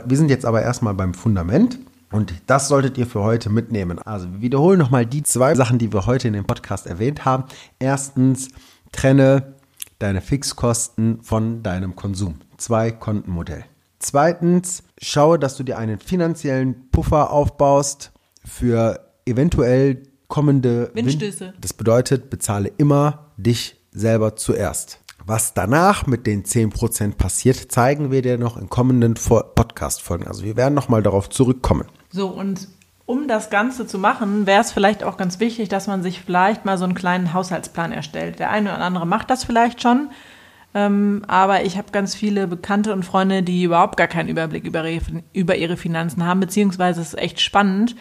Wir 0.03 0.17
sind 0.17 0.29
jetzt 0.29 0.45
aber 0.45 0.61
erstmal 0.61 0.93
beim 0.93 1.13
Fundament. 1.13 1.79
Und 2.11 2.31
das 2.45 2.67
solltet 2.67 2.99
ihr 2.99 3.07
für 3.07 3.23
heute 3.23 3.49
mitnehmen. 3.49 3.97
Also 3.97 4.31
wir 4.31 4.41
wiederholen 4.41 4.77
nochmal 4.77 5.03
die 5.03 5.23
zwei 5.23 5.55
Sachen, 5.55 5.79
die 5.79 5.91
wir 5.91 6.05
heute 6.05 6.27
in 6.27 6.35
dem 6.35 6.45
Podcast 6.45 6.85
erwähnt 6.85 7.25
haben. 7.25 7.45
Erstens, 7.79 8.49
trenne 8.91 9.55
deine 9.97 10.21
Fixkosten 10.21 11.23
von 11.23 11.63
deinem 11.63 11.95
Konsum. 11.95 12.35
Zwei-Konten-Modell. 12.63 13.65
Zweitens, 13.99 14.83
schaue, 15.01 15.37
dass 15.37 15.57
du 15.57 15.63
dir 15.63 15.77
einen 15.77 15.99
finanziellen 15.99 16.89
Puffer 16.91 17.31
aufbaust 17.31 18.11
für 18.45 18.99
eventuell 19.25 20.03
kommende 20.29 20.89
Windstöße. 20.93 21.47
Wind 21.47 21.55
das 21.59 21.73
bedeutet, 21.73 22.29
bezahle 22.29 22.71
immer 22.77 23.31
dich 23.35 23.75
selber 23.91 24.37
zuerst. 24.37 24.99
Was 25.25 25.53
danach 25.53 26.07
mit 26.07 26.25
den 26.25 26.43
10% 26.43 27.15
passiert, 27.15 27.71
zeigen 27.71 28.11
wir 28.11 28.21
dir 28.21 28.37
noch 28.37 28.55
in 28.55 28.69
kommenden 28.69 29.13
Podcast-Folgen. 29.13 30.27
Also 30.27 30.43
wir 30.43 30.55
werden 30.55 30.73
nochmal 30.73 31.03
darauf 31.03 31.29
zurückkommen. 31.29 31.85
So, 32.11 32.27
und 32.27 32.69
um 33.05 33.27
das 33.27 33.49
Ganze 33.49 33.85
zu 33.87 33.99
machen, 33.99 34.45
wäre 34.47 34.61
es 34.61 34.71
vielleicht 34.71 35.03
auch 35.03 35.17
ganz 35.17 35.41
wichtig, 35.41 35.67
dass 35.67 35.87
man 35.87 36.01
sich 36.01 36.21
vielleicht 36.21 36.63
mal 36.63 36.77
so 36.77 36.85
einen 36.85 36.95
kleinen 36.95 37.33
Haushaltsplan 37.33 37.91
erstellt. 37.91 38.39
Der 38.39 38.49
eine 38.49 38.73
oder 38.73 38.81
andere 38.81 39.05
macht 39.05 39.29
das 39.29 39.43
vielleicht 39.43 39.81
schon, 39.81 40.09
ähm, 40.73 41.23
aber 41.27 41.63
ich 41.63 41.77
habe 41.77 41.91
ganz 41.91 42.15
viele 42.15 42.47
Bekannte 42.47 42.93
und 42.93 43.03
Freunde, 43.03 43.43
die 43.43 43.63
überhaupt 43.63 43.97
gar 43.97 44.07
keinen 44.07 44.29
Überblick 44.29 44.65
über 44.65 44.87
ihre, 44.87 45.23
über 45.33 45.55
ihre 45.55 45.77
Finanzen 45.77 46.25
haben, 46.25 46.39
beziehungsweise 46.39 47.01
es 47.01 47.09
ist 47.09 47.19
echt 47.19 47.41
spannend, 47.41 47.95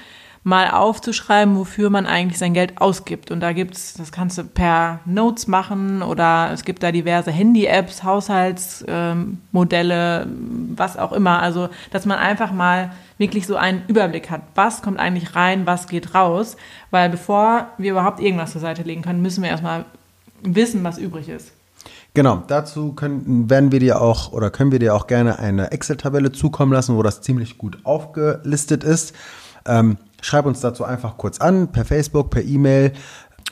mal 0.45 0.71
aufzuschreiben, 0.71 1.57
wofür 1.57 1.88
man 1.88 2.05
eigentlich 2.07 2.38
sein 2.38 2.55
Geld 2.55 2.81
ausgibt. 2.81 3.31
Und 3.31 3.38
da 3.41 3.52
gibt's, 3.52 3.95
das 3.95 4.11
kannst 4.11 4.38
du 4.38 4.45
per 4.45 4.99
Notes 5.05 5.47
machen 5.47 6.02
oder 6.02 6.50
es 6.52 6.64
gibt 6.64 6.83
da 6.83 6.91
diverse 6.91 7.31
Handy-Apps, 7.31 8.02
Haushaltsmodelle, 8.02 10.23
ähm, 10.23 10.73
was 10.75 10.97
auch 10.97 11.12
immer. 11.12 11.41
Also, 11.41 11.69
dass 11.93 12.07
man 12.07 12.19
einfach 12.19 12.50
mal 12.52 12.91
wirklich 13.19 13.47
so 13.47 13.55
einen 13.57 13.85
Überblick 13.87 14.31
hat. 14.31 14.43
Was 14.57 14.83
kommt 14.83 14.99
eigentlich 14.99 15.37
rein, 15.37 15.64
was 15.67 15.87
geht 15.87 16.12
raus? 16.14 16.57
Weil 16.91 17.09
bevor 17.09 17.69
wir 17.79 17.93
überhaupt 17.93 18.19
irgendwas 18.19 18.50
zur 18.50 18.61
Seite 18.61 18.83
legen 18.83 19.02
können, 19.02 19.23
müssen 19.23 19.45
wir 19.45 19.50
erstmal 19.50 19.85
wissen, 20.43 20.83
was 20.83 20.99
übrig 20.99 21.29
ist. 21.29 21.52
Genau, 22.14 22.42
dazu 22.47 22.92
können, 22.92 23.49
werden 23.49 23.73
wir 23.73 23.81
dir 23.81 24.00
auch 24.00 24.33
oder 24.33 24.50
können 24.50 24.71
wir 24.71 24.78
dir 24.78 24.95
auch 24.95 25.07
gerne 25.07 25.38
eine 25.38 25.71
Excel-Tabelle 25.73 26.33
zukommen 26.33 26.73
lassen, 26.73 26.97
wo 26.97 27.02
das 27.02 27.23
ziemlich 27.23 27.57
gut 27.57 27.78
aufgelistet 27.85 28.85
ist. 28.85 29.14
Ähm, 29.66 29.97
Schreib 30.23 30.47
uns 30.47 30.61
dazu 30.61 30.85
einfach 30.85 31.16
kurz 31.16 31.40
an, 31.40 31.73
per 31.73 31.85
Facebook, 31.85 32.31
per 32.31 32.42
E-Mail 32.42 32.92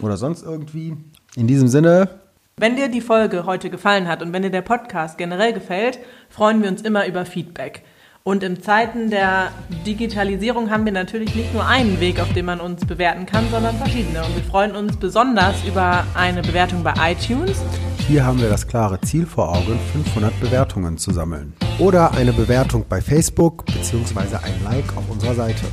oder 0.01 0.17
sonst 0.17 0.45
irgendwie. 0.45 0.97
In 1.37 1.47
diesem 1.47 1.69
Sinne. 1.69 2.09
Wenn 2.57 2.77
dir 2.77 2.89
die 2.89 3.01
Folge 3.01 3.45
heute 3.45 3.71
gefallen 3.71 4.09
hat 4.09 4.23
und 4.23 4.33
wenn 4.33 4.43
dir 4.43 4.51
der 4.51 4.63
Podcast 4.63 5.19
generell 5.19 5.53
gefällt, 5.53 5.99
freuen 6.29 6.63
wir 6.63 6.69
uns 6.69 6.83
immer 6.83 7.07
über 7.07 7.25
Feedback. 7.25 7.83
Und 8.23 8.43
in 8.43 8.63
Zeiten 8.63 9.11
der 9.11 9.51
Digitalisierung 9.87 10.71
haben 10.71 10.85
wir 10.85 10.93
natürlich 10.93 11.35
nicht 11.35 11.55
nur 11.55 11.67
einen 11.67 12.01
Weg, 12.01 12.21
auf 12.21 12.33
dem 12.33 12.47
man 12.47 12.61
uns 12.61 12.85
bewerten 12.85 13.27
kann, 13.27 13.49
sondern 13.51 13.77
verschiedene. 13.77 14.25
Und 14.25 14.37
wir 14.37 14.45
freuen 14.45 14.77
uns 14.77 14.97
besonders 14.97 15.65
über 15.65 16.05
eine 16.15 16.43
Bewertung 16.43 16.83
bei 16.85 16.95
iTunes. 17.13 17.63
Hier 18.11 18.27
haben 18.27 18.41
wir 18.41 18.49
das 18.49 18.67
klare 18.67 19.01
Ziel 19.03 19.25
vor 19.25 19.51
Augen, 19.51 19.79
500 19.93 20.41
Bewertungen 20.41 20.99
zu 20.99 21.13
sammeln. 21.13 21.53
Oder 21.79 22.13
eine 22.15 22.33
Bewertung 22.33 22.85
bei 22.89 23.01
Facebook 23.01 23.65
bzw. 23.67 24.35
ein 24.43 24.65
Like 24.65 24.97
auf 24.97 25.09
unserer 25.09 25.37
Seite. 25.37 25.65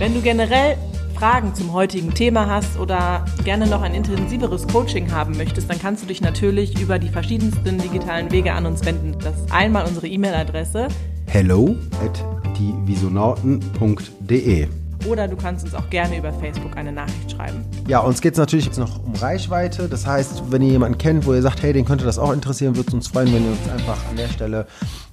Wenn 0.00 0.12
du 0.12 0.20
generell 0.20 0.76
Fragen 1.14 1.54
zum 1.54 1.72
heutigen 1.72 2.12
Thema 2.12 2.50
hast 2.50 2.76
oder 2.76 3.24
gerne 3.44 3.68
noch 3.68 3.82
ein 3.82 3.94
intensiveres 3.94 4.66
Coaching 4.66 5.12
haben 5.12 5.36
möchtest, 5.36 5.70
dann 5.70 5.78
kannst 5.78 6.02
du 6.02 6.08
dich 6.08 6.20
natürlich 6.20 6.76
über 6.80 6.98
die 6.98 7.08
verschiedensten 7.08 7.78
digitalen 7.78 8.32
Wege 8.32 8.52
an 8.52 8.66
uns 8.66 8.84
wenden. 8.84 9.14
Das 9.22 9.36
ist 9.36 9.52
einmal 9.52 9.86
unsere 9.86 10.08
E-Mail-Adresse 10.08 10.88
hello 11.26 11.76
at 12.02 12.24
dievisonauten.de 12.58 14.66
oder 15.08 15.28
du 15.28 15.36
kannst 15.36 15.64
uns 15.64 15.74
auch 15.74 15.88
gerne 15.90 16.18
über 16.18 16.32
Facebook 16.32 16.76
eine 16.76 16.92
Nachricht 16.92 17.30
schreiben. 17.30 17.64
Ja, 17.88 18.00
uns 18.00 18.20
geht 18.20 18.32
es 18.32 18.38
natürlich 18.38 18.66
jetzt 18.66 18.78
noch 18.78 19.04
um 19.04 19.14
Reichweite. 19.14 19.88
Das 19.88 20.06
heißt, 20.06 20.50
wenn 20.50 20.62
ihr 20.62 20.70
jemanden 20.70 20.98
kennt, 20.98 21.26
wo 21.26 21.34
ihr 21.34 21.42
sagt, 21.42 21.62
hey, 21.62 21.72
den 21.72 21.84
könnte 21.84 22.04
das 22.04 22.18
auch 22.18 22.32
interessieren, 22.32 22.76
würde 22.76 22.88
es 22.88 22.94
uns 22.94 23.08
freuen, 23.08 23.32
wenn 23.32 23.44
ihr 23.44 23.50
uns 23.50 23.68
einfach 23.70 23.98
an 24.10 24.16
der 24.16 24.28
Stelle 24.28 24.66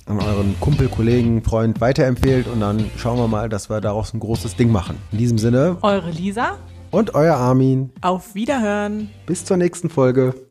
an 0.05 0.19
euren 0.19 0.59
Kumpel, 0.59 0.89
Kollegen, 0.89 1.43
Freund 1.43 1.79
weiterempfehlt 1.79 2.47
und 2.47 2.59
dann 2.59 2.89
schauen 2.97 3.17
wir 3.17 3.27
mal, 3.27 3.47
dass 3.47 3.69
wir 3.69 3.79
daraus 3.79 4.13
ein 4.13 4.19
großes 4.19 4.55
Ding 4.55 4.71
machen. 4.71 4.97
In 5.11 5.17
diesem 5.17 5.37
Sinne. 5.37 5.77
Eure 5.81 6.11
Lisa. 6.11 6.57
Und 6.91 7.15
euer 7.15 7.35
Armin. 7.35 7.91
Auf 8.01 8.35
Wiederhören. 8.35 9.09
Bis 9.25 9.45
zur 9.45 9.57
nächsten 9.57 9.89
Folge. 9.89 10.35